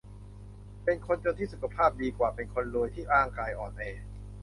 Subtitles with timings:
[0.83, 3.83] เป็นคนจนที่สุขภาพดีกว่าเป็นคนรวยที่ร่างกายอ่อนแอ